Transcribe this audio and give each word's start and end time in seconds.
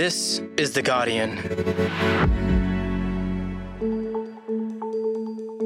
This 0.00 0.40
is 0.56 0.72
The 0.72 0.80
Guardian. 0.80 1.36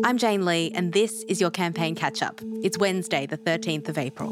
I'm 0.05 0.19
Jane 0.19 0.45
Lee, 0.45 0.73
and 0.75 0.93
this 0.93 1.23
is 1.29 1.41
your 1.41 1.53
campaign 1.53 1.95
catch 1.95 2.21
up. 2.21 2.41
It's 2.65 2.77
Wednesday, 2.77 3.27
the 3.27 3.39
13th 3.39 3.89
of 3.89 3.97
April. 3.97 4.31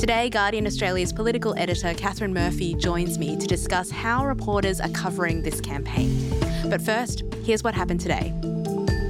Today, 0.00 0.30
Guardian 0.30 0.66
Australia's 0.66 1.12
political 1.12 1.54
editor 1.58 1.92
Catherine 1.92 2.32
Murphy 2.32 2.74
joins 2.74 3.18
me 3.18 3.36
to 3.36 3.46
discuss 3.46 3.90
how 3.90 4.24
reporters 4.24 4.80
are 4.80 4.88
covering 4.88 5.42
this 5.42 5.60
campaign. 5.60 6.32
But 6.70 6.80
first, 6.80 7.22
here's 7.42 7.62
what 7.62 7.74
happened 7.74 8.00
today. 8.00 8.32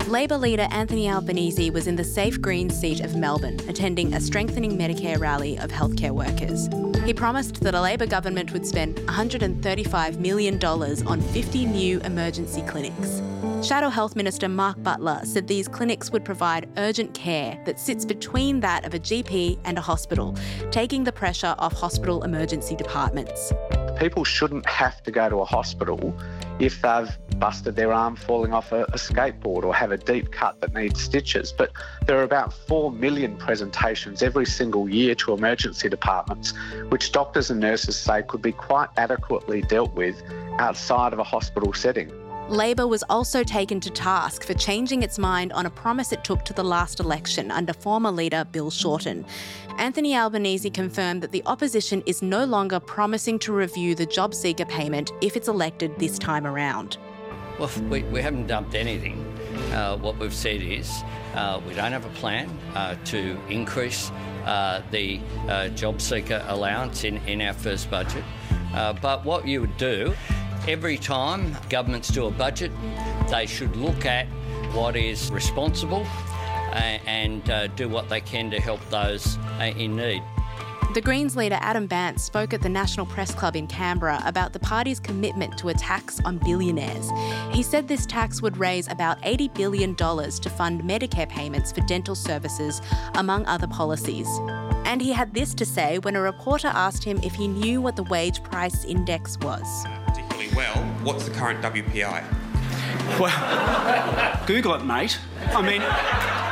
Labor 0.09 0.36
leader 0.36 0.68
Anthony 0.71 1.09
Albanese 1.09 1.71
was 1.71 1.86
in 1.86 1.96
the 1.96 2.04
safe 2.04 2.39
Green 2.39 2.68
seat 2.68 3.00
of 3.00 3.16
Melbourne, 3.16 3.59
attending 3.68 4.12
a 4.12 4.21
strengthening 4.21 4.77
Medicare 4.77 5.18
rally 5.18 5.59
of 5.59 5.71
healthcare 5.71 6.11
workers. 6.11 6.68
He 7.07 7.14
promised 7.14 7.62
that 7.62 7.75
a 7.75 7.80
Labor 7.80 8.07
government 8.07 8.53
would 8.53 8.67
spend 8.67 8.96
$135 8.96 10.18
million 10.18 10.62
on 10.62 11.21
50 11.22 11.64
new 11.64 12.00
emergency 12.00 12.61
clinics. 12.62 13.22
Shadow 13.67 13.89
Health 13.89 14.14
Minister 14.14 14.46
Mark 14.46 14.82
Butler 14.82 15.21
said 15.25 15.48
these 15.48 15.68
clinics 15.68 16.11
would 16.11 16.23
provide 16.25 16.68
urgent 16.76 17.14
care 17.14 17.59
that 17.64 17.81
sits 17.81 18.04
between 18.04 18.61
that 18.61 18.84
of 18.84 18.93
a 18.93 18.98
GP 18.98 19.59
and 19.64 19.79
a 19.79 19.81
hospital, 19.81 20.36
taking 20.71 21.04
the 21.04 21.12
pressure 21.12 21.54
off 21.59 21.73
hospital 21.73 22.25
emergency 22.25 22.76
departments. 22.76 23.54
People 23.98 24.23
shouldn't 24.23 24.68
have 24.68 25.03
to 25.04 25.11
go 25.11 25.31
to 25.31 25.36
a 25.36 25.45
hospital 25.46 26.14
if 26.59 26.82
they've 26.82 27.17
busted 27.34 27.76
their 27.76 27.93
arm 27.93 28.16
falling 28.16 28.52
off 28.52 28.72
a, 28.72 28.84
a, 28.84 28.96
skateboard 28.96 29.64
or 29.64 29.75
have 29.75 29.92
a 29.92 29.96
deep 29.96 30.32
cut 30.32 30.61
that 30.61 30.75
needs 30.75 31.02
stitches. 31.02 31.52
But 31.52 31.72
there 32.06 32.19
are 32.19 32.22
about 32.22 32.52
4 32.52 32.92
million 32.92 33.36
presentations 33.36 34.22
every 34.22 34.47
single 34.47 34.88
year 34.88 35.14
to 35.16 35.33
emergency 35.33 35.89
departments, 35.89 36.55
which 36.89 37.12
doctors 37.12 37.50
and 37.50 37.61
nurses 37.61 37.97
say 37.97 38.22
could 38.22 38.42
be 38.42 38.52
quite 38.52 38.89
adequately 38.97 39.62
dealt 39.62 39.94
with 39.94 40.20
outside 40.58 41.12
of 41.12 41.19
a 41.19 41.25
hospital 41.25 41.72
setting. 41.72 42.11
Labor 42.48 42.86
was 42.86 43.03
also 43.09 43.42
taken 43.42 43.81
to 43.81 43.89
task 43.89 44.44
for 44.44 44.53
changing 44.53 45.03
its 45.03 45.19
mind 45.19 45.50
on 45.55 45.64
a 45.64 45.70
promise 45.70 46.12
it 46.12 46.22
took 46.25 46.44
to 46.44 46.53
the 46.53 46.62
last 46.62 47.00
election 47.00 47.50
under 47.50 47.72
former 47.72 48.11
leader 48.11 48.44
Bill 48.44 48.70
Shorten. 48.70 49.25
Anthony 49.78 50.14
Albanese 50.14 50.69
confirmed 50.69 51.22
that 51.22 51.33
the 51.33 51.42
opposition 51.47 52.03
is 52.05 52.20
no 52.20 52.44
longer 52.44 52.78
promising 52.78 53.39
to 53.41 53.53
review 53.55 53.94
the 53.94 54.05
job 54.05 54.34
seeker 54.34 54.66
payment 54.66 55.11
if 55.22 55.37
it's 55.37 55.48
elected 55.48 55.98
this 55.98 56.19
time 56.19 56.47
around. 56.47 56.98
Well, 57.58 57.70
we, 57.88 58.02
we 58.05 58.20
haven't 58.20 58.47
dumped 58.47 58.74
anything. 58.74 59.20
Uh, 59.72 59.97
what 59.97 60.19
we've 60.19 60.34
said 60.34 60.60
is 60.62 61.02
uh, 61.34 61.60
we 61.66 61.74
don't 61.74 61.92
have 61.92 62.05
a 62.05 62.14
plan 62.20 62.48
uh, 62.74 62.97
to 63.06 63.38
increase 63.48 64.10
uh, 64.44 64.83
the 64.91 65.20
uh, 65.48 65.69
job 65.69 66.00
seeker 66.00 66.44
allowance 66.48 67.05
in, 67.05 67.19
in 67.27 67.41
our 67.41 67.55
first 67.55 67.91
budget. 67.91 68.25
Uh, 68.75 68.92
but 68.92 69.25
what 69.25 69.47
you 69.47 69.60
would 69.60 69.77
do 69.77 70.14
Every 70.66 70.97
time 70.97 71.55
governments 71.69 72.08
do 72.08 72.25
a 72.25 72.30
budget, 72.30 72.72
they 73.28 73.44
should 73.44 73.77
look 73.77 74.06
at 74.06 74.27
what 74.72 74.97
is 74.97 75.30
responsible 75.30 76.06
and 76.72 77.48
uh, 77.50 77.66
do 77.69 77.86
what 77.86 78.08
they 78.08 78.22
can 78.22 78.50
to 78.50 78.58
help 78.58 78.80
those 78.88 79.36
in 79.77 79.94
need. 79.94 80.22
The 80.95 81.00
Greens 81.00 81.34
leader 81.37 81.59
Adam 81.61 81.87
Bandt 81.87 82.20
spoke 82.20 82.55
at 82.55 82.62
the 82.62 82.69
National 82.69 83.05
Press 83.05 83.34
Club 83.34 83.56
in 83.56 83.67
Canberra 83.67 84.23
about 84.25 84.53
the 84.53 84.61
party's 84.61 85.00
commitment 85.00 85.59
to 85.59 85.69
a 85.69 85.75
tax 85.75 86.20
on 86.25 86.39
billionaires. 86.39 87.11
He 87.53 87.62
said 87.62 87.89
this 87.89 88.06
tax 88.06 88.41
would 88.41 88.56
raise 88.56 88.87
about 88.89 89.20
$80 89.22 89.53
billion 89.55 89.97
to 89.97 90.50
fund 90.56 90.83
Medicare 90.83 91.28
payments 91.28 91.72
for 91.72 91.81
dental 91.83 92.15
services, 92.15 92.81
among 93.15 93.45
other 93.47 93.67
policies. 93.67 94.28
And 94.87 95.03
he 95.03 95.12
had 95.12 95.34
this 95.34 95.53
to 95.55 95.67
say 95.67 95.98
when 95.98 96.15
a 96.15 96.20
reporter 96.20 96.69
asked 96.69 97.03
him 97.03 97.19
if 97.22 97.34
he 97.34 97.48
knew 97.48 97.81
what 97.81 97.97
the 97.97 98.05
wage 98.05 98.42
price 98.42 98.84
index 98.84 99.37
was 99.41 99.67
well, 100.55 100.77
what's 101.03 101.25
the 101.25 101.34
current 101.34 101.62
WPI? 101.62 102.25
Well, 103.19 104.47
Google 104.47 104.75
it, 104.75 104.84
mate. 104.84 105.19
I 105.48 105.62
mean. 105.62 106.44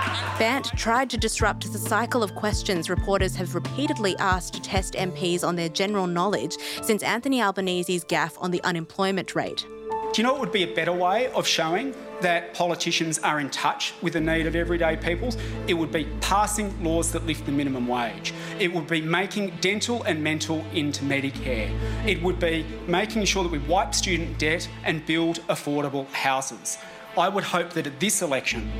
Bandt 0.42 0.76
tried 0.76 1.08
to 1.10 1.16
disrupt 1.16 1.72
the 1.72 1.78
cycle 1.78 2.20
of 2.20 2.34
questions 2.34 2.90
reporters 2.90 3.36
have 3.36 3.54
repeatedly 3.54 4.16
asked 4.18 4.54
to 4.54 4.60
test 4.60 4.94
MPs 4.94 5.46
on 5.46 5.54
their 5.54 5.68
general 5.68 6.08
knowledge 6.08 6.56
since 6.82 7.04
Anthony 7.04 7.40
Albanese's 7.40 8.04
gaffe 8.04 8.36
on 8.40 8.50
the 8.50 8.60
unemployment 8.64 9.36
rate. 9.36 9.64
Do 10.12 10.20
you 10.20 10.24
know 10.24 10.32
what 10.32 10.40
would 10.40 10.50
be 10.50 10.64
a 10.64 10.74
better 10.74 10.92
way 10.92 11.28
of 11.28 11.46
showing 11.46 11.94
that 12.22 12.54
politicians 12.54 13.20
are 13.20 13.38
in 13.38 13.50
touch 13.50 13.94
with 14.02 14.14
the 14.14 14.20
need 14.20 14.48
of 14.48 14.56
everyday 14.56 14.96
peoples? 14.96 15.36
It 15.68 15.74
would 15.74 15.92
be 15.92 16.08
passing 16.20 16.82
laws 16.82 17.12
that 17.12 17.24
lift 17.24 17.46
the 17.46 17.52
minimum 17.52 17.86
wage. 17.86 18.34
It 18.58 18.74
would 18.74 18.88
be 18.88 19.00
making 19.00 19.52
dental 19.60 20.02
and 20.02 20.24
mental 20.24 20.66
into 20.72 21.04
Medicare. 21.04 21.70
It 22.04 22.20
would 22.20 22.40
be 22.40 22.66
making 22.88 23.26
sure 23.26 23.44
that 23.44 23.52
we 23.52 23.60
wipe 23.60 23.94
student 23.94 24.40
debt 24.40 24.68
and 24.82 25.06
build 25.06 25.38
affordable 25.46 26.08
houses. 26.08 26.78
I 27.16 27.28
would 27.28 27.44
hope 27.44 27.70
that 27.74 27.86
at 27.86 28.00
this 28.00 28.22
election 28.22 28.72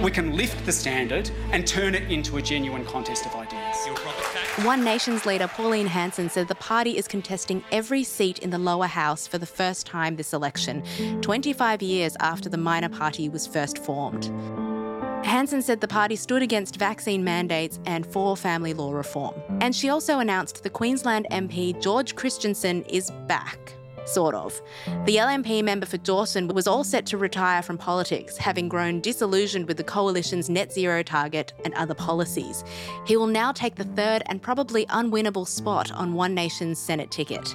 we 0.00 0.10
can 0.10 0.36
lift 0.36 0.64
the 0.64 0.72
standard 0.72 1.30
and 1.50 1.66
turn 1.66 1.94
it 1.94 2.10
into 2.10 2.36
a 2.36 2.42
genuine 2.42 2.84
contest 2.84 3.26
of 3.26 3.34
ideas. 3.34 3.76
One 4.64 4.84
Nation's 4.84 5.26
leader, 5.26 5.48
Pauline 5.48 5.88
Hanson, 5.88 6.30
said 6.30 6.48
the 6.48 6.54
party 6.54 6.96
is 6.96 7.08
contesting 7.08 7.64
every 7.72 8.04
seat 8.04 8.38
in 8.38 8.50
the 8.50 8.58
lower 8.58 8.86
house 8.86 9.26
for 9.26 9.38
the 9.38 9.46
first 9.46 9.86
time 9.86 10.16
this 10.16 10.32
election, 10.32 10.84
25 11.20 11.82
years 11.82 12.16
after 12.20 12.48
the 12.48 12.56
minor 12.56 12.88
party 12.88 13.28
was 13.28 13.46
first 13.46 13.76
formed. 13.76 14.26
Hanson 15.24 15.60
said 15.60 15.80
the 15.80 15.88
party 15.88 16.16
stood 16.16 16.42
against 16.42 16.76
vaccine 16.76 17.24
mandates 17.24 17.78
and 17.86 18.06
for 18.06 18.36
family 18.36 18.72
law 18.72 18.92
reform. 18.92 19.34
And 19.60 19.74
she 19.74 19.88
also 19.88 20.18
announced 20.20 20.62
the 20.62 20.70
Queensland 20.70 21.26
MP 21.30 21.78
George 21.82 22.14
Christensen 22.14 22.82
is 22.84 23.10
back 23.26 23.74
sort 24.12 24.34
of. 24.34 24.60
The 25.06 25.16
LNP 25.16 25.64
member 25.64 25.86
for 25.86 25.96
Dawson 25.98 26.48
was 26.48 26.66
all 26.66 26.84
set 26.84 27.06
to 27.06 27.18
retire 27.18 27.62
from 27.62 27.78
politics, 27.78 28.36
having 28.36 28.68
grown 28.68 29.00
disillusioned 29.00 29.68
with 29.68 29.76
the 29.76 29.84
coalition's 29.84 30.50
net 30.50 30.72
zero 30.72 31.02
target 31.02 31.52
and 31.64 31.74
other 31.74 31.94
policies. 31.94 32.64
He 33.06 33.16
will 33.16 33.26
now 33.26 33.52
take 33.52 33.76
the 33.76 33.84
third 33.84 34.22
and 34.26 34.42
probably 34.42 34.86
unwinnable 34.86 35.46
spot 35.46 35.90
on 35.92 36.14
One 36.14 36.34
Nation's 36.34 36.78
Senate 36.78 37.10
ticket. 37.10 37.54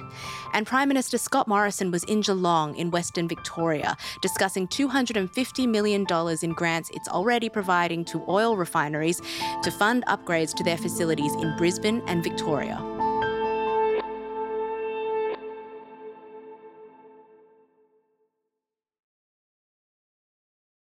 And 0.54 0.66
Prime 0.66 0.88
Minister 0.88 1.18
Scott 1.18 1.48
Morrison 1.48 1.90
was 1.90 2.04
in 2.04 2.20
Geelong 2.20 2.74
in 2.76 2.90
Western 2.90 3.28
Victoria 3.28 3.96
discussing 4.22 4.66
$250 4.68 5.68
million 5.68 6.06
in 6.42 6.52
grants 6.52 6.90
it's 6.94 7.08
already 7.08 7.48
providing 7.48 8.04
to 8.06 8.24
oil 8.28 8.56
refineries 8.56 9.20
to 9.62 9.70
fund 9.70 10.04
upgrades 10.06 10.54
to 10.54 10.64
their 10.64 10.78
facilities 10.78 11.34
in 11.34 11.56
Brisbane 11.56 12.02
and 12.06 12.22
Victoria. 12.22 12.95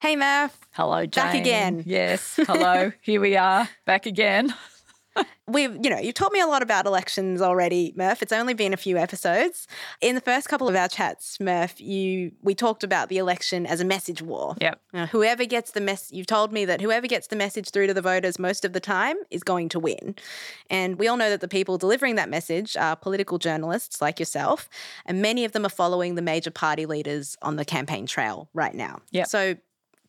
Hey, 0.02 0.16
Murph. 0.16 0.58
Hello, 0.72 1.06
Jane. 1.06 1.26
Back 1.26 1.36
again. 1.36 1.84
Yes. 1.86 2.40
Hello. 2.48 2.94
Here 3.02 3.20
we 3.20 3.36
are, 3.36 3.68
back 3.86 4.06
again. 4.06 4.54
We've, 5.48 5.78
you 5.84 5.90
know, 5.90 5.98
you've 5.98 6.14
taught 6.14 6.32
me 6.32 6.40
a 6.40 6.48
lot 6.48 6.62
about 6.62 6.86
elections 6.86 7.42
already, 7.42 7.94
Murph. 7.98 8.22
It's 8.22 8.32
only 8.32 8.54
been 8.54 8.74
a 8.74 8.78
few 8.78 8.96
episodes. 8.96 9.68
In 10.00 10.16
the 10.16 10.22
first 10.22 10.48
couple 10.48 10.70
of 10.70 10.76
our 10.76 10.88
chats, 10.88 11.38
Murph, 11.42 11.82
you 11.82 12.32
we 12.42 12.56
talked 12.56 12.86
about 12.86 13.10
the 13.10 13.18
election 13.18 13.66
as 13.66 13.82
a 13.82 13.86
message 13.86 14.22
war. 14.22 14.56
Yep. 14.62 14.80
Now, 14.94 15.08
whoever 15.08 15.44
gets 15.44 15.72
the 15.72 15.82
mess, 15.82 16.12
you've 16.14 16.28
told 16.28 16.54
me 16.54 16.64
that 16.64 16.80
whoever 16.80 17.08
gets 17.08 17.28
the 17.28 17.36
message 17.36 17.72
through 17.72 17.88
to 17.88 17.94
the 17.94 18.02
voters 18.02 18.40
most 18.40 18.64
of 18.64 18.72
the 18.72 18.80
time 18.80 19.18
is 19.31 19.44
going 19.44 19.68
to 19.70 19.80
win. 19.80 20.16
And 20.70 20.98
we 20.98 21.10
all 21.10 21.18
know 21.18 21.30
that 21.30 21.42
the 21.42 21.50
people 21.50 21.78
delivering 21.78 22.16
that 22.16 22.30
message 22.30 22.78
are 22.78 22.96
political 22.96 23.38
journalists 23.38 24.02
like 24.02 24.18
yourself, 24.18 24.70
and 25.06 25.22
many 25.22 25.44
of 25.44 25.52
them 25.52 25.66
are 25.66 25.70
following 25.70 26.16
the 26.16 26.22
major 26.22 26.52
party 26.52 26.86
leaders 26.86 27.36
on 27.42 27.58
the 27.58 27.66
campaign 27.66 28.06
trail 28.06 28.50
right 28.54 28.76
now. 28.76 29.02
Yeah. 29.12 29.26
So 29.26 29.56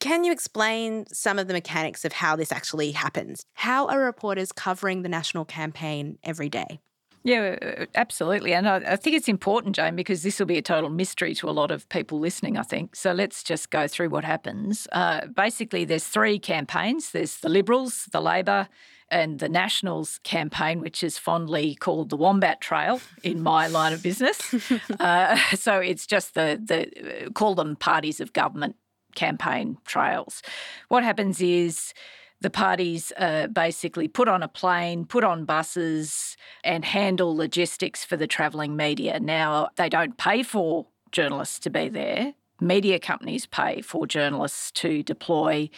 can 0.00 0.24
you 0.24 0.32
explain 0.32 1.06
some 1.12 1.38
of 1.38 1.46
the 1.46 1.52
mechanics 1.52 2.04
of 2.04 2.12
how 2.12 2.34
this 2.34 2.50
actually 2.50 2.92
happens? 2.92 3.44
How 3.54 3.86
are 3.86 4.00
reporters 4.00 4.50
covering 4.50 5.02
the 5.02 5.08
national 5.08 5.44
campaign 5.44 6.18
every 6.24 6.48
day? 6.48 6.80
Yeah, 7.22 7.56
uh, 7.60 7.86
absolutely. 7.94 8.54
And 8.54 8.66
I, 8.66 8.96
think 8.96 9.14
it's 9.14 9.28
important, 9.28 9.76
Jane, 9.76 9.94
because 9.94 10.22
this 10.22 10.38
will 10.38 10.46
be 10.46 10.56
a 10.56 10.62
total 10.62 10.88
mystery 10.88 11.34
to 11.34 11.50
a 11.50 11.52
lot 11.52 11.70
of 11.70 11.86
people 11.90 12.18
listening, 12.18 12.56
I 12.56 12.62
think. 12.62 12.96
So 12.96 13.12
let's 13.12 13.42
just 13.42 13.68
go 13.70 13.86
through 13.86 14.08
what 14.08 14.24
happens. 14.24 14.88
Uh, 14.92 15.26
basically, 15.26 15.84
there's 15.84 16.06
three 16.06 16.38
campaigns 16.38 17.12
there's 17.12 17.38
the 17.38 17.50
Liberals, 17.50 18.08
the 18.10 18.22
Labor, 18.22 18.68
and 19.10 19.38
the 19.38 19.48
Nationals 19.48 20.20
campaign, 20.22 20.80
which 20.80 21.02
is 21.02 21.18
fondly 21.18 21.74
called 21.74 22.10
the 22.10 22.16
Wombat 22.16 22.60
Trail 22.60 23.00
in 23.22 23.42
my 23.42 23.66
line 23.66 23.92
of 23.92 24.02
business. 24.02 24.54
Uh, 24.98 25.36
so 25.54 25.78
it's 25.78 26.06
just 26.06 26.34
the, 26.34 26.60
the 26.62 27.26
uh, 27.26 27.30
call 27.30 27.54
them 27.54 27.76
parties 27.76 28.20
of 28.20 28.32
government 28.32 28.76
campaign 29.14 29.78
trails. 29.84 30.42
What 30.88 31.04
happens 31.04 31.40
is 31.40 31.92
the 32.40 32.50
parties 32.50 33.12
uh, 33.18 33.48
basically 33.48 34.08
put 34.08 34.28
on 34.28 34.42
a 34.42 34.48
plane, 34.48 35.04
put 35.04 35.24
on 35.24 35.44
buses, 35.44 36.36
and 36.64 36.84
handle 36.84 37.36
logistics 37.36 38.04
for 38.04 38.16
the 38.16 38.26
travelling 38.26 38.76
media. 38.76 39.20
Now, 39.20 39.68
they 39.76 39.88
don't 39.88 40.16
pay 40.16 40.42
for 40.42 40.86
journalists 41.12 41.58
to 41.60 41.70
be 41.70 41.88
there. 41.88 42.34
Media 42.60 42.98
companies 42.98 43.46
pay 43.46 43.82
for 43.82 44.06
journalists 44.06 44.70
to 44.72 45.02
deploy 45.02 45.70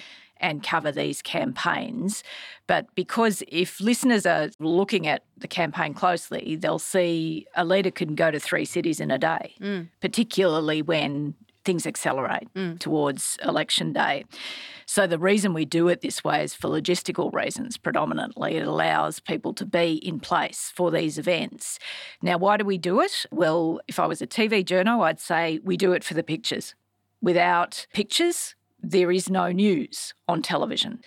and 0.42 0.62
cover 0.62 0.90
these 0.90 1.22
campaigns. 1.22 2.24
But 2.66 2.92
because 2.94 3.42
if 3.48 3.80
listeners 3.80 4.26
are 4.26 4.50
looking 4.58 5.06
at 5.06 5.24
the 5.38 5.46
campaign 5.46 5.94
closely, 5.94 6.56
they'll 6.56 6.80
see 6.80 7.46
a 7.56 7.64
leader 7.64 7.92
can 7.92 8.14
go 8.16 8.30
to 8.30 8.40
three 8.40 8.64
cities 8.64 8.98
in 8.98 9.10
a 9.10 9.18
day, 9.18 9.54
mm. 9.60 9.88
particularly 10.00 10.82
when 10.82 11.34
things 11.64 11.86
accelerate 11.86 12.52
mm. 12.54 12.78
towards 12.78 13.38
election 13.44 13.92
day. 13.92 14.24
So 14.86 15.06
the 15.06 15.18
reason 15.18 15.54
we 15.54 15.64
do 15.64 15.88
it 15.88 16.00
this 16.00 16.22
way 16.22 16.44
is 16.44 16.54
for 16.54 16.68
logistical 16.68 17.32
reasons 17.32 17.76
predominantly. 17.76 18.56
It 18.56 18.66
allows 18.66 19.20
people 19.20 19.54
to 19.54 19.64
be 19.64 19.94
in 19.94 20.20
place 20.20 20.72
for 20.74 20.90
these 20.90 21.18
events. 21.18 21.78
Now, 22.20 22.38
why 22.38 22.56
do 22.56 22.64
we 22.64 22.78
do 22.78 23.00
it? 23.00 23.26
Well, 23.30 23.80
if 23.88 23.98
I 23.98 24.06
was 24.06 24.20
a 24.20 24.26
TV 24.26 24.64
journo, 24.64 25.02
I'd 25.04 25.20
say 25.20 25.60
we 25.62 25.76
do 25.76 25.92
it 25.92 26.04
for 26.04 26.14
the 26.14 26.22
pictures. 26.22 26.74
Without 27.20 27.86
pictures, 27.92 28.54
there 28.80 29.12
is 29.12 29.30
no 29.30 29.52
news 29.52 30.12
on 30.26 30.42
television. 30.42 31.00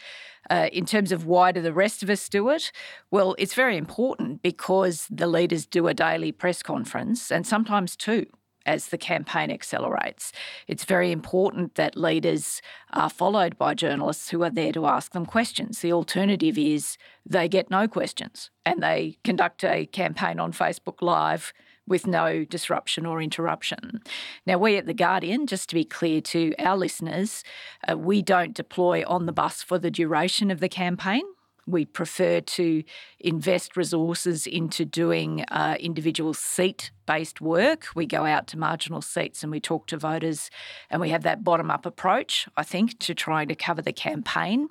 Uh, 0.50 0.70
in 0.72 0.86
terms 0.86 1.12
of 1.12 1.26
why 1.26 1.52
do 1.52 1.62
the 1.62 1.74
rest 1.74 2.04
of 2.04 2.10
us 2.10 2.30
do 2.30 2.50
it? 2.50 2.72
Well, 3.10 3.36
it's 3.38 3.56
very 3.56 3.78
important 3.78 4.44
because 4.44 5.08
the 5.10 5.28
leaders 5.28 5.66
do 5.66 5.88
a 5.88 5.94
daily 5.94 6.32
press 6.32 6.62
conference 6.62 7.32
and 7.32 7.48
sometimes 7.48 7.96
two 7.96 8.28
as 8.66 8.88
the 8.88 8.98
campaign 8.98 9.52
accelerates. 9.52 10.32
It's 10.68 10.86
very 10.86 11.12
important 11.12 11.76
that 11.76 11.98
leaders 11.98 12.62
are 12.94 13.10
followed 13.10 13.58
by 13.58 13.74
journalists 13.74 14.30
who 14.30 14.44
are 14.44 14.50
there 14.50 14.72
to 14.74 14.86
ask 14.86 15.12
them 15.12 15.26
questions. 15.26 15.80
The 15.80 15.94
alternative 15.94 16.58
is 16.58 16.98
they 17.26 17.48
get 17.48 17.70
no 17.70 17.88
questions 17.88 18.50
and 18.66 18.82
they 18.82 19.18
conduct 19.24 19.64
a 19.64 19.86
campaign 19.88 20.40
on 20.40 20.54
Facebook 20.54 21.02
Live 21.02 21.54
with 21.88 22.08
no 22.08 22.44
disruption 22.44 23.06
or 23.06 23.22
interruption. 23.22 24.02
Now, 24.46 24.58
we 24.58 24.78
at 24.78 24.86
The 24.86 24.94
Guardian, 24.94 25.48
just 25.48 25.70
to 25.70 25.76
be 25.76 25.86
clear 25.86 26.22
to 26.22 26.54
our 26.58 26.78
listeners, 26.78 27.44
uh, 27.88 27.98
we 27.98 28.22
don't 28.22 28.56
deploy 28.56 29.04
on 29.06 29.26
the 29.26 29.32
bus 29.32 29.62
for 29.62 29.78
the 29.78 29.92
duration 29.92 30.50
of 30.50 30.60
the 30.60 30.70
campaign. 30.70 31.24
We 31.68 31.86
prefer 31.86 32.42
to 32.42 32.84
invest 33.20 33.76
resources 33.76 34.46
into 34.46 34.86
doing 34.86 35.46
uh, 35.50 35.78
individual 35.80 36.34
seat 36.34 36.92
based 37.06 37.42
work. 37.42 37.88
We 37.96 38.06
go 38.06 38.26
out 38.26 38.48
to 38.48 38.58
marginal 38.58 39.02
seats 39.02 39.44
and 39.44 39.52
we 39.52 39.60
talk 39.60 39.88
to 39.88 39.98
voters, 39.98 40.50
and 40.90 41.02
we 41.02 41.10
have 41.10 41.24
that 41.24 41.44
bottom 41.44 41.70
up 41.70 41.86
approach, 41.86 42.48
I 42.58 42.64
think, 42.64 43.00
to 43.00 43.14
trying 43.14 43.48
to 43.50 43.56
cover 43.56 43.82
the 43.82 43.94
campaign. 43.94 44.70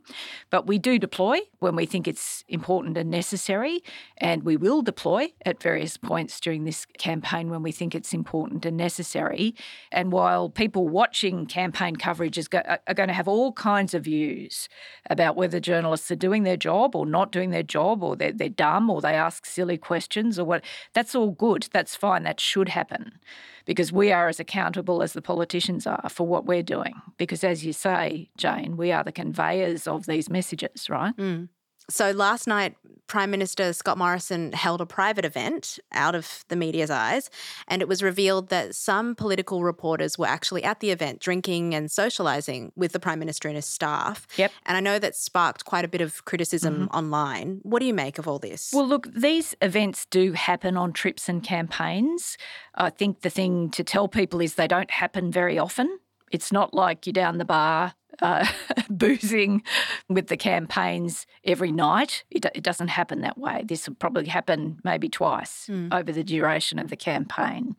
But 0.50 0.66
we 0.66 0.78
do 0.78 0.98
deploy 0.98 1.38
when 1.60 1.76
we 1.76 1.86
think 1.86 2.08
it's 2.08 2.44
important 2.48 2.96
and 2.96 3.10
necessary, 3.10 3.82
and 4.18 4.42
we 4.42 4.56
will 4.56 4.82
deploy 4.82 5.32
at 5.44 5.62
various 5.62 5.96
points 5.96 6.40
during 6.40 6.64
this 6.64 6.86
campaign 6.98 7.50
when 7.50 7.62
we 7.62 7.72
think 7.72 7.94
it's 7.94 8.12
important 8.12 8.66
and 8.66 8.76
necessary. 8.76 9.54
And 9.92 10.12
while 10.12 10.48
people 10.48 10.88
watching 10.88 11.46
campaign 11.46 11.96
coverage 11.96 12.36
is 12.38 12.48
go- 12.48 12.58
uh, 12.58 12.78
are 12.86 12.94
going 12.94 13.08
to 13.08 13.14
have 13.14 13.28
all 13.28 13.52
kinds 13.52 13.94
of 13.94 14.04
views 14.04 14.68
about 15.08 15.36
whether 15.36 15.60
journalists 15.60 16.10
are 16.10 16.16
doing 16.16 16.42
their 16.42 16.56
job 16.56 16.96
or 16.96 17.06
not 17.06 17.30
doing 17.30 17.50
their 17.50 17.62
job, 17.62 18.02
or 18.02 18.16
they're, 18.16 18.32
they're 18.32 18.48
dumb, 18.48 18.90
or 18.90 19.00
they 19.00 19.14
ask 19.14 19.46
silly 19.46 19.78
questions, 19.78 20.38
or 20.38 20.44
what, 20.44 20.64
that's 20.92 21.14
all 21.14 21.30
good. 21.30 21.68
That's 21.72 21.94
fine 21.94 22.23
that 22.24 22.40
should 22.40 22.68
happen 22.68 23.18
because 23.64 23.92
we 23.92 24.12
are 24.12 24.28
as 24.28 24.40
accountable 24.40 25.02
as 25.02 25.12
the 25.12 25.22
politicians 25.22 25.86
are 25.86 26.08
for 26.08 26.26
what 26.26 26.44
we're 26.44 26.62
doing. 26.62 26.94
Because 27.16 27.44
as 27.44 27.64
you 27.64 27.72
say, 27.72 28.30
Jane, 28.36 28.76
we 28.76 28.92
are 28.92 29.04
the 29.04 29.12
conveyors 29.12 29.86
of 29.86 30.06
these 30.06 30.28
messages, 30.28 30.90
right? 30.90 31.16
Mm. 31.16 31.48
So 31.90 32.10
last 32.12 32.46
night, 32.46 32.76
Prime 33.14 33.30
Minister 33.30 33.72
Scott 33.72 33.96
Morrison 33.96 34.50
held 34.50 34.80
a 34.80 34.86
private 34.86 35.24
event 35.24 35.78
out 35.92 36.16
of 36.16 36.44
the 36.48 36.56
media's 36.56 36.90
eyes, 36.90 37.30
and 37.68 37.80
it 37.80 37.86
was 37.86 38.02
revealed 38.02 38.48
that 38.48 38.74
some 38.74 39.14
political 39.14 39.62
reporters 39.62 40.18
were 40.18 40.26
actually 40.26 40.64
at 40.64 40.80
the 40.80 40.90
event 40.90 41.20
drinking 41.20 41.76
and 41.76 41.92
socializing 41.92 42.72
with 42.74 42.90
the 42.90 42.98
Prime 42.98 43.20
Minister 43.20 43.46
and 43.46 43.54
his 43.54 43.66
staff. 43.66 44.26
Yep. 44.36 44.50
And 44.66 44.76
I 44.76 44.80
know 44.80 44.98
that 44.98 45.14
sparked 45.14 45.64
quite 45.64 45.84
a 45.84 45.88
bit 45.88 46.00
of 46.00 46.24
criticism 46.24 46.74
mm-hmm. 46.74 46.96
online. 46.96 47.60
What 47.62 47.78
do 47.78 47.86
you 47.86 47.94
make 47.94 48.18
of 48.18 48.26
all 48.26 48.40
this? 48.40 48.72
Well, 48.74 48.88
look, 48.88 49.06
these 49.14 49.54
events 49.62 50.06
do 50.10 50.32
happen 50.32 50.76
on 50.76 50.92
trips 50.92 51.28
and 51.28 51.40
campaigns. 51.40 52.36
I 52.74 52.90
think 52.90 53.20
the 53.20 53.30
thing 53.30 53.70
to 53.70 53.84
tell 53.84 54.08
people 54.08 54.40
is 54.40 54.56
they 54.56 54.66
don't 54.66 54.90
happen 54.90 55.30
very 55.30 55.56
often. 55.56 56.00
It's 56.32 56.50
not 56.50 56.74
like 56.74 57.06
you're 57.06 57.12
down 57.12 57.38
the 57.38 57.44
bar 57.44 57.94
uh, 58.22 58.46
boozing 58.90 59.62
with 60.08 60.28
the 60.28 60.36
campaigns 60.36 61.26
every 61.44 61.72
night. 61.72 62.24
It, 62.30 62.46
it, 62.54 62.62
doesn't 62.62 62.88
happen 62.88 63.20
that 63.20 63.38
way. 63.38 63.64
This 63.66 63.88
will 63.88 63.96
probably 63.96 64.26
happen 64.26 64.80
maybe 64.84 65.08
twice 65.08 65.66
mm. 65.68 65.92
over 65.92 66.12
the 66.12 66.24
duration 66.24 66.78
of 66.78 66.90
the 66.90 66.96
campaign. 66.96 67.76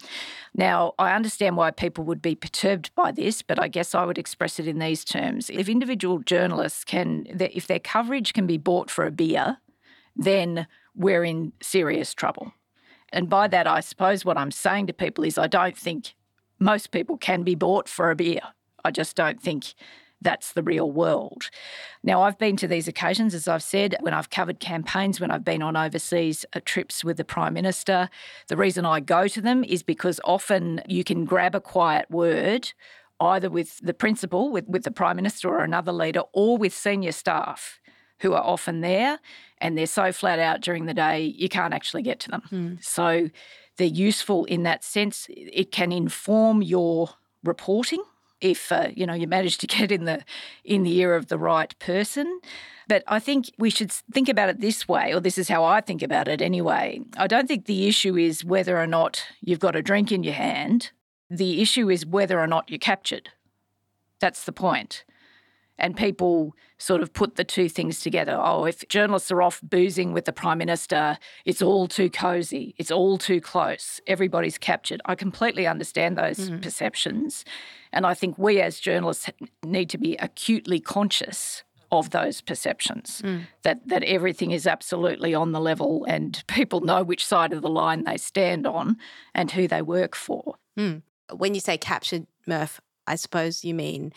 Now, 0.54 0.94
I 1.00 1.14
understand 1.14 1.58
why 1.58 1.72
people 1.72 2.04
would 2.06 2.22
be 2.22 2.36
perturbed 2.36 2.94
by 2.96 3.12
this, 3.12 3.42
but 3.42 3.62
I 3.62 3.68
guess 3.68 3.96
I 3.96 4.06
would 4.06 4.18
express 4.18 4.60
it 4.60 4.68
in 4.68 4.80
these 4.80 5.04
terms. 5.04 5.50
If 5.50 5.70
individual 5.70 6.20
journalists 6.20 6.84
can, 6.84 7.26
if 7.28 7.68
their 7.68 7.80
coverage 7.80 8.34
can 8.34 8.48
be 8.48 8.58
bought 8.58 8.90
for 8.90 9.06
a 9.06 9.12
beer, 9.12 9.58
then 10.16 10.68
we're 10.96 11.24
in 11.24 11.54
serious 11.62 12.14
trouble. 12.14 12.54
And 13.12 13.30
by 13.30 13.48
that, 13.48 13.68
I 13.68 13.80
suppose 13.80 14.26
what 14.26 14.38
I'm 14.38 14.52
saying 14.52 14.88
to 14.88 14.94
people 14.94 15.24
is 15.24 15.38
I 15.38 15.48
don't 15.48 15.78
think 15.78 16.14
most 16.60 16.92
people 16.92 17.18
can 17.18 17.44
be 17.44 17.56
bought 17.56 17.88
for 17.88 18.12
a 18.12 18.16
beer. 18.16 18.42
I 18.84 18.92
just 18.92 19.16
don't 19.16 19.42
think 19.42 19.74
that's 20.25 20.51
the 20.51 20.63
real 20.63 20.92
world. 20.92 21.50
Now, 22.04 22.24
I've 22.24 22.38
been 22.38 22.57
to 22.57 22.68
these 22.68 22.88
occasions, 22.88 23.33
as 23.33 23.48
I've 23.48 23.63
said, 23.63 23.95
when 24.01 24.13
I've 24.13 24.30
covered 24.30 24.60
campaigns, 24.60 25.22
when 25.22 25.31
I've 25.31 25.45
been 25.45 25.62
on 25.62 25.77
overseas 25.77 26.45
uh, 26.54 26.60
trips 26.66 27.04
with 27.04 27.18
the 27.18 27.24
Prime 27.24 27.54
Minister. 27.54 28.10
The 28.48 28.57
reason 28.57 28.86
I 28.86 29.00
go 29.00 29.27
to 29.30 29.39
them 29.39 29.63
is 29.63 29.83
because 29.83 30.19
often 30.25 30.81
you 30.88 31.04
can 31.04 31.24
grab 31.24 31.56
a 31.56 31.62
quiet 31.62 32.10
word 32.12 32.74
either 33.22 33.50
with 33.50 33.80
the 33.80 33.94
principal, 33.94 34.51
with, 34.51 34.68
with 34.68 34.83
the 34.83 34.92
Prime 34.92 35.16
Minister 35.16 35.48
or 35.48 35.63
another 35.63 35.94
leader, 35.94 36.24
or 36.33 36.57
with 36.57 36.74
senior 36.74 37.13
staff 37.13 37.80
who 38.19 38.33
are 38.33 38.44
often 38.44 38.81
there 38.81 39.19
and 39.60 39.77
they're 39.77 39.86
so 39.86 40.12
flat 40.12 40.39
out 40.39 40.62
during 40.62 40.86
the 40.86 40.94
day 40.94 41.22
you 41.22 41.50
can't 41.50 41.74
actually 41.74 42.01
get 42.01 42.19
to 42.22 42.30
them. 42.30 42.42
Mm. 42.51 42.83
So 42.83 43.30
they're 43.77 43.88
useful 43.88 44.45
in 44.45 44.63
that 44.63 44.83
sense. 44.83 45.27
It 45.30 45.72
can 45.72 45.92
inform 45.92 46.62
your 46.62 47.10
reporting 47.44 48.04
if 48.45 48.71
uh, 48.71 48.89
you 48.95 49.06
know 49.06 49.13
you 49.13 49.27
manage 49.27 49.57
to 49.59 49.68
get 49.68 49.92
in 49.92 50.06
the 50.06 50.24
in 50.63 50.83
the 50.83 50.95
ear 50.97 51.15
of 51.15 51.27
the 51.27 51.38
right 51.38 51.77
person. 51.80 52.39
But 52.88 53.03
I 53.07 53.19
think 53.19 53.50
we 53.57 53.71
should 53.71 53.92
think 53.92 54.30
about 54.30 54.50
it 54.50 54.62
this 54.62 54.88
way, 54.88 55.12
or 55.13 55.19
this 55.19 55.39
is 55.39 55.50
how 55.50 55.63
I 55.63 55.81
think 55.81 56.03
about 56.03 56.27
it 56.27 56.39
anyway. 56.39 57.01
I 57.18 57.25
don't 57.25 57.47
think 57.47 57.65
the 57.65 57.88
issue 57.88 58.15
is 58.15 58.45
whether 58.45 58.77
or 58.77 58.86
not 58.86 59.24
you've 59.42 59.59
got 59.59 59.75
a 59.75 59.81
drink 59.81 60.12
in 60.12 60.24
your 60.24 60.36
hand. 60.36 60.92
The 61.27 61.63
issue 61.63 61.89
is 61.89 62.06
whether 62.06 62.39
or 62.39 62.45
not 62.45 62.69
you're 62.69 62.77
captured. 62.77 63.30
That's 64.19 64.45
the 64.45 64.51
point. 64.51 65.03
And 65.77 65.98
people 65.98 66.56
sort 66.77 67.01
of 67.01 67.12
put 67.13 67.36
the 67.36 67.44
two 67.44 67.68
things 67.68 68.00
together. 68.00 68.38
Oh, 68.39 68.66
if 68.66 68.88
journalists 68.88 69.31
are 69.31 69.42
off 69.42 69.60
boozing 69.62 70.13
with 70.13 70.25
the 70.25 70.33
Prime 70.33 70.57
Minister, 70.57 71.18
it's 71.44 71.62
all 71.62 71.88
too 71.88 72.10
cozy, 72.10 72.75
it's 72.77 72.92
all 72.92 73.18
too 73.18 73.42
close, 73.42 74.00
everybody's 74.07 74.57
captured. 74.57 75.01
I 75.06 75.16
completely 75.16 75.68
understand 75.68 76.18
those 76.18 76.38
mm-hmm. 76.38 76.60
perceptions. 76.60 77.44
And 77.91 78.05
I 78.05 78.13
think 78.13 78.38
we 78.38 78.62
as 78.62 78.79
journalists 78.79 79.29
need 79.63 79.89
to 79.89 79.98
be 79.98 80.15
acutely 80.17 80.79
conscious 80.79 81.63
of 81.91 82.10
those 82.10 82.41
perceptions 82.41 83.22
mm. 83.24 83.44
that 83.63 83.88
that 83.88 84.03
everything 84.03 84.51
is 84.51 84.67
absolutely 84.67 85.34
on 85.34 85.51
the 85.51 85.60
level 85.60 86.05
and 86.08 86.44
people 86.48 86.82
know 86.82 87.03
which 87.03 87.25
side 87.25 87.53
of 87.53 87.62
the 87.62 87.70
line 87.70 88.03
they 88.03 88.17
stand 88.17 88.65
on 88.65 88.98
and 89.34 89.51
who 89.51 89.67
they 89.67 89.82
work 89.82 90.15
for. 90.15 90.55
Mm. 90.77 91.03
When 91.34 91.53
you 91.53 91.60
say 91.60 91.77
captured, 91.77 92.27
Murph, 92.48 92.82
I 93.08 93.15
suppose 93.15 93.63
you 93.63 93.74
mean 93.74 94.13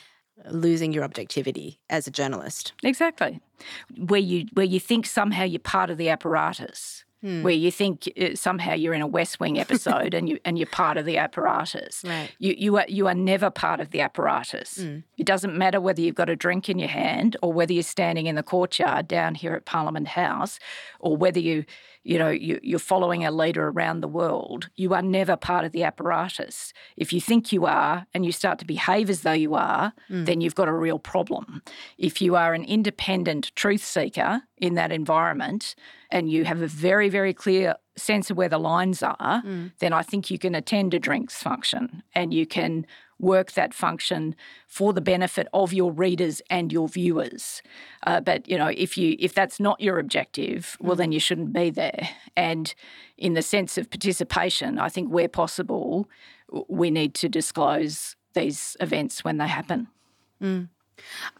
losing 0.50 0.92
your 0.92 1.04
objectivity 1.04 1.80
as 1.90 2.06
a 2.06 2.10
journalist. 2.10 2.72
Exactly. 2.82 3.40
Where 3.96 4.20
you 4.20 4.46
where 4.52 4.66
you 4.66 4.80
think 4.80 5.06
somehow 5.06 5.44
you're 5.44 5.60
part 5.60 5.90
of 5.90 5.98
the 5.98 6.08
apparatus. 6.08 7.04
Hmm. 7.20 7.42
Where 7.42 7.52
you 7.52 7.72
think 7.72 8.08
uh, 8.20 8.36
somehow 8.36 8.74
you're 8.74 8.94
in 8.94 9.02
a 9.02 9.06
West 9.06 9.40
Wing 9.40 9.58
episode 9.60 10.14
and 10.14 10.28
you 10.28 10.38
and 10.44 10.56
you're 10.56 10.68
part 10.68 10.96
of 10.96 11.04
the 11.04 11.18
apparatus. 11.18 12.02
Right. 12.06 12.30
You 12.38 12.54
you 12.56 12.76
are 12.76 12.86
you 12.88 13.08
are 13.08 13.14
never 13.14 13.50
part 13.50 13.80
of 13.80 13.90
the 13.90 14.00
apparatus. 14.00 14.78
Mm. 14.78 15.02
It 15.16 15.26
doesn't 15.26 15.56
matter 15.56 15.80
whether 15.80 16.00
you've 16.00 16.14
got 16.14 16.30
a 16.30 16.36
drink 16.36 16.68
in 16.68 16.78
your 16.78 16.88
hand 16.88 17.36
or 17.42 17.52
whether 17.52 17.72
you're 17.72 17.82
standing 17.82 18.26
in 18.26 18.36
the 18.36 18.44
courtyard 18.44 19.08
down 19.08 19.34
here 19.34 19.54
at 19.54 19.64
Parliament 19.64 20.08
House, 20.08 20.60
or 21.00 21.16
whether 21.16 21.40
you 21.40 21.64
you 22.04 22.18
know, 22.18 22.30
you, 22.30 22.58
you're 22.62 22.78
following 22.78 23.24
a 23.24 23.30
leader 23.30 23.68
around 23.68 24.00
the 24.00 24.08
world, 24.08 24.68
you 24.76 24.94
are 24.94 25.02
never 25.02 25.36
part 25.36 25.64
of 25.64 25.72
the 25.72 25.84
apparatus. 25.84 26.72
If 26.96 27.12
you 27.12 27.20
think 27.20 27.52
you 27.52 27.66
are 27.66 28.06
and 28.14 28.24
you 28.24 28.32
start 28.32 28.58
to 28.60 28.64
behave 28.64 29.10
as 29.10 29.22
though 29.22 29.32
you 29.32 29.54
are, 29.54 29.92
mm. 30.10 30.24
then 30.24 30.40
you've 30.40 30.54
got 30.54 30.68
a 30.68 30.72
real 30.72 30.98
problem. 30.98 31.62
If 31.98 32.22
you 32.22 32.36
are 32.36 32.54
an 32.54 32.64
independent 32.64 33.54
truth 33.56 33.84
seeker 33.84 34.42
in 34.56 34.74
that 34.74 34.92
environment 34.92 35.74
and 36.10 36.30
you 36.30 36.44
have 36.44 36.62
a 36.62 36.66
very, 36.66 37.08
very 37.08 37.34
clear 37.34 37.76
sense 37.96 38.30
of 38.30 38.36
where 38.36 38.48
the 38.48 38.58
lines 38.58 39.02
are, 39.02 39.42
mm. 39.44 39.72
then 39.80 39.92
I 39.92 40.02
think 40.02 40.30
you 40.30 40.38
can 40.38 40.54
attend 40.54 40.94
a 40.94 40.98
drinks 40.98 41.42
function 41.42 42.02
and 42.14 42.32
you 42.32 42.46
can 42.46 42.86
work 43.18 43.52
that 43.52 43.74
function 43.74 44.34
for 44.66 44.92
the 44.92 45.00
benefit 45.00 45.48
of 45.52 45.72
your 45.72 45.92
readers 45.92 46.40
and 46.50 46.72
your 46.72 46.88
viewers. 46.88 47.62
Uh, 48.06 48.20
but 48.20 48.48
you 48.48 48.56
know, 48.56 48.68
if 48.68 48.96
you 48.96 49.16
if 49.18 49.34
that's 49.34 49.58
not 49.58 49.80
your 49.80 49.98
objective, 49.98 50.76
well, 50.80 50.94
mm. 50.94 50.98
then 50.98 51.12
you 51.12 51.20
shouldn't 51.20 51.52
be 51.52 51.70
there. 51.70 52.08
And 52.36 52.74
in 53.16 53.34
the 53.34 53.42
sense 53.42 53.78
of 53.78 53.90
participation, 53.90 54.78
I 54.78 54.88
think 54.88 55.10
where 55.10 55.28
possible, 55.28 56.08
we 56.68 56.90
need 56.90 57.14
to 57.14 57.28
disclose 57.28 58.16
these 58.34 58.76
events 58.80 59.24
when 59.24 59.38
they 59.38 59.48
happen. 59.48 59.88
Mm. 60.42 60.68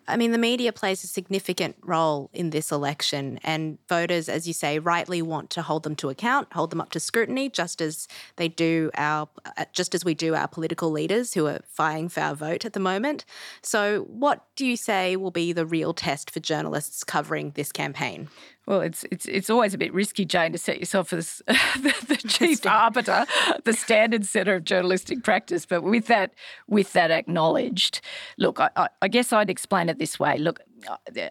I 0.08 0.16
mean, 0.16 0.32
the 0.32 0.38
media 0.38 0.72
plays 0.72 1.04
a 1.04 1.06
significant 1.06 1.76
role 1.82 2.30
in 2.32 2.50
this 2.50 2.72
election, 2.72 3.38
and 3.44 3.78
voters, 3.88 4.28
as 4.28 4.48
you 4.48 4.54
say, 4.54 4.78
rightly 4.78 5.20
want 5.22 5.50
to 5.50 5.62
hold 5.62 5.82
them 5.82 5.94
to 5.96 6.08
account, 6.08 6.52
hold 6.52 6.70
them 6.70 6.80
up 6.80 6.90
to 6.92 7.00
scrutiny, 7.00 7.50
just 7.50 7.80
as 7.80 8.08
they 8.36 8.48
do 8.48 8.90
our, 8.96 9.28
uh, 9.56 9.66
just 9.72 9.94
as 9.94 10.04
we 10.04 10.14
do 10.14 10.34
our 10.34 10.48
political 10.48 10.90
leaders 10.90 11.34
who 11.34 11.46
are 11.46 11.60
vying 11.76 12.08
for 12.08 12.20
our 12.20 12.34
vote 12.34 12.64
at 12.64 12.72
the 12.72 12.80
moment. 12.80 13.24
So, 13.62 14.06
what 14.08 14.46
do 14.56 14.66
you 14.66 14.76
say 14.76 15.16
will 15.16 15.30
be 15.30 15.52
the 15.52 15.66
real 15.66 15.92
test 15.92 16.30
for 16.30 16.40
journalists 16.40 17.04
covering 17.04 17.52
this 17.52 17.70
campaign? 17.70 18.28
Well, 18.68 18.82
it's 18.82 19.02
it's 19.10 19.24
it's 19.24 19.48
always 19.48 19.72
a 19.72 19.78
bit 19.78 19.94
risky, 19.94 20.26
Jane, 20.26 20.52
to 20.52 20.58
set 20.58 20.78
yourself 20.78 21.14
as 21.14 21.40
the, 21.46 21.94
the 22.06 22.16
chief 22.16 22.66
arbiter, 22.66 23.24
the 23.64 23.72
standard 23.72 24.26
setter 24.26 24.56
of 24.56 24.64
journalistic 24.64 25.24
practice. 25.24 25.64
But 25.64 25.84
with 25.84 26.06
that 26.08 26.34
with 26.66 26.92
that 26.92 27.10
acknowledged, 27.10 28.02
look, 28.36 28.60
I, 28.60 28.90
I 29.00 29.08
guess 29.08 29.32
I'd 29.32 29.48
explain 29.48 29.88
it 29.88 29.97
this 29.98 30.18
way. 30.18 30.38
Look, 30.38 30.60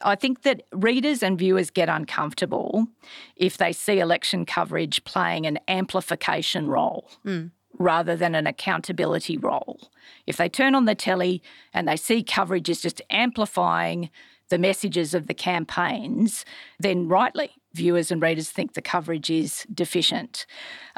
I 0.02 0.16
think 0.16 0.44
that 0.44 0.64
readers 0.72 1.24
and 1.24 1.38
viewers 1.38 1.70
get 1.70 1.90
uncomfortable 1.90 2.88
if 3.36 3.58
they 3.58 3.72
see 3.72 4.00
election 4.00 4.46
coverage 4.46 5.04
playing 5.04 5.46
an 5.46 5.60
amplification 5.68 6.68
role. 6.68 7.10
Mm 7.26 7.52
rather 7.80 8.16
than 8.16 8.36
an 8.36 8.48
accountability 8.48 9.38
role. 9.38 9.92
If 10.26 10.38
they 10.38 10.50
turn 10.50 10.76
on 10.76 10.86
the 10.86 10.96
telly 10.96 11.42
and 11.74 11.88
they 11.88 11.96
see 11.96 12.24
coverage 12.24 12.70
is 12.70 12.82
just 12.82 13.02
amplifying 13.10 14.10
the 14.50 14.58
messages 14.58 15.14
of 15.14 15.28
the 15.28 15.34
campaigns, 15.34 16.46
then 16.80 17.08
rightly 17.08 17.52
viewers 17.78 18.12
and 18.12 18.22
readers 18.22 18.50
think 18.50 18.74
the 18.74 18.82
coverage 18.82 19.30
is 19.30 19.66
deficient. 19.74 20.46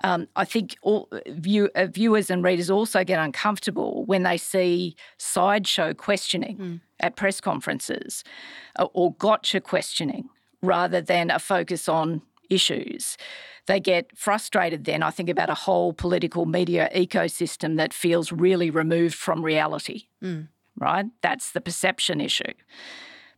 Um, 0.04 0.28
I 0.36 0.46
think 0.46 0.76
all, 0.82 1.10
view, 1.28 1.70
uh, 1.76 1.88
viewers 1.88 2.30
and 2.30 2.44
readers 2.44 2.70
also 2.70 3.04
get 3.04 3.20
uncomfortable 3.20 4.06
when 4.06 4.24
they 4.24 4.38
see 4.38 4.96
sideshow 5.18 5.94
questioning 5.94 6.58
mm. 6.58 6.82
at 7.00 7.16
press 7.16 7.42
conferences 7.42 8.24
uh, 8.80 8.88
or 8.94 9.14
gotcha 9.16 9.62
questioning 9.62 10.30
rather 10.62 11.02
than 11.02 11.30
a 11.30 11.40
focus 11.40 11.88
on 11.88 12.22
issues. 12.50 13.18
They 13.68 13.80
get 13.80 14.18
frustrated 14.18 14.86
then, 14.86 15.04
I 15.04 15.12
think, 15.12 15.30
about 15.30 15.50
a 15.50 15.54
whole 15.54 15.94
political 15.94 16.46
media 16.46 16.90
ecosystem 16.96 17.78
that 17.78 17.94
feels 17.94 18.32
really 18.32 18.72
removed 18.72 19.16
from 19.16 19.46
reality, 19.46 20.08
mm. 20.24 20.48
right? 20.76 21.06
That's 21.22 21.52
the 21.52 21.62
perception 21.62 22.20
issue. 22.20 22.54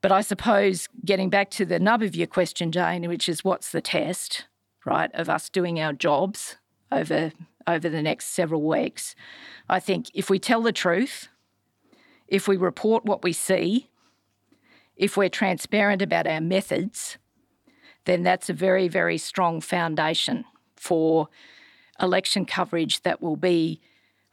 But 0.02 0.12
I 0.12 0.22
suppose 0.22 0.90
getting 1.06 1.30
back 1.30 1.52
to 1.52 1.66
the 1.66 1.80
nub 1.80 2.02
of 2.02 2.16
your 2.16 2.28
question, 2.28 2.72
Jane, 2.72 3.08
which 3.08 3.30
is 3.30 3.44
what's 3.44 3.72
the 3.72 3.82
test, 3.82 4.46
right, 4.86 5.12
of 5.14 5.30
us 5.30 5.50
doing 5.50 5.80
our 5.80 5.94
jobs 5.94 6.58
over 6.92 7.32
over 7.68 7.88
the 7.88 8.02
next 8.02 8.28
several 8.28 8.64
weeks. 8.64 9.16
I 9.70 9.80
think 9.80 10.10
if 10.16 10.32
we 10.32 10.40
tell 10.40 10.64
the 10.64 10.72
truth, 10.72 11.28
if 12.28 12.48
we 12.48 12.58
report 12.58 13.06
what 13.06 13.24
we 13.24 13.34
see, 13.34 13.90
if 14.96 15.16
we're 15.16 15.30
transparent 15.30 16.02
about 16.02 16.26
our 16.26 16.42
methods, 16.42 17.18
then 18.06 18.24
that's 18.24 18.50
a 18.50 18.54
very, 18.54 18.88
very 18.88 19.20
strong 19.20 19.62
foundation 19.62 20.44
for 20.76 21.30
election 22.02 22.46
coverage 22.46 23.04
that 23.04 23.22
will 23.22 23.36
be 23.36 23.80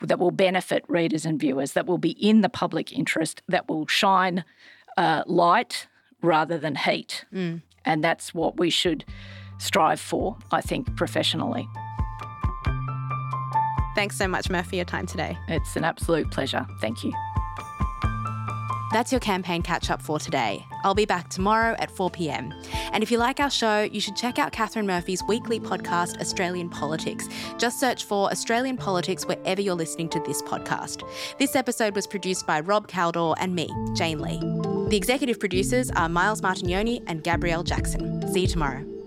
that 0.00 0.18
will 0.18 0.30
benefit 0.30 0.84
readers 0.88 1.26
and 1.26 1.40
viewers, 1.40 1.72
that 1.72 1.86
will 1.86 1.98
be 1.98 2.12
in 2.12 2.40
the 2.40 2.48
public 2.48 2.92
interest, 2.92 3.42
that 3.48 3.68
will 3.68 3.84
shine 3.88 4.44
uh, 4.98 5.22
light 5.26 5.86
rather 6.20 6.58
than 6.58 6.74
heat. 6.74 7.24
Mm. 7.32 7.62
And 7.84 8.04
that's 8.04 8.34
what 8.34 8.58
we 8.58 8.68
should 8.68 9.04
strive 9.58 10.00
for, 10.00 10.36
I 10.52 10.60
think, 10.60 10.94
professionally. 10.96 11.66
Thanks 13.94 14.18
so 14.18 14.28
much, 14.28 14.50
Murph, 14.50 14.66
for 14.66 14.76
your 14.76 14.84
time 14.84 15.06
today. 15.06 15.38
It's 15.48 15.76
an 15.76 15.84
absolute 15.84 16.30
pleasure. 16.30 16.66
Thank 16.80 17.02
you. 17.02 17.12
That's 18.90 19.12
your 19.12 19.20
campaign 19.20 19.62
catch 19.62 19.90
up 19.90 20.00
for 20.00 20.18
today. 20.18 20.64
I'll 20.82 20.94
be 20.94 21.04
back 21.04 21.28
tomorrow 21.28 21.76
at 21.78 21.90
4 21.90 22.10
pm. 22.10 22.54
And 22.92 23.02
if 23.02 23.10
you 23.10 23.18
like 23.18 23.38
our 23.38 23.50
show, 23.50 23.82
you 23.82 24.00
should 24.00 24.16
check 24.16 24.38
out 24.38 24.52
Catherine 24.52 24.86
Murphy's 24.86 25.22
weekly 25.24 25.60
podcast, 25.60 26.18
Australian 26.20 26.70
Politics. 26.70 27.28
Just 27.58 27.80
search 27.80 28.04
for 28.04 28.30
Australian 28.30 28.76
Politics 28.76 29.26
wherever 29.26 29.60
you're 29.60 29.74
listening 29.74 30.08
to 30.10 30.20
this 30.20 30.40
podcast. 30.42 31.02
This 31.38 31.54
episode 31.54 31.94
was 31.94 32.06
produced 32.06 32.46
by 32.46 32.60
Rob 32.60 32.88
Caldor 32.88 33.34
and 33.38 33.54
me, 33.54 33.68
Jane 33.94 34.20
Lee. 34.20 34.40
The 34.88 34.96
executive 34.96 35.38
producers 35.38 35.90
are 35.90 36.08
Miles 36.08 36.40
Martignoni 36.40 37.02
and 37.06 37.22
Gabrielle 37.22 37.64
Jackson. 37.64 38.26
See 38.32 38.40
you 38.42 38.48
tomorrow. 38.48 38.97